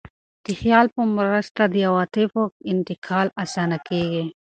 د 0.45 0.47
خیال 0.59 0.87
په 0.95 1.01
مرسته 1.17 1.61
د 1.67 1.75
عواطفو 1.87 2.43
انتقال 2.71 3.27
اسانه 3.43 3.77
کېږي. 3.87 4.25